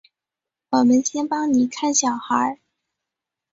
[0.71, 2.59] 我们先帮妳看小孩